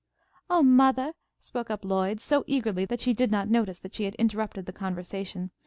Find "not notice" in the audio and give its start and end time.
3.29-3.77